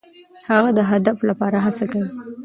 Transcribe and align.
هغه 0.49 0.69
د 0.77 0.79
هدف 0.91 1.17
لپاره 1.29 1.57
هڅه 1.65 1.85
کوي. 1.91 2.09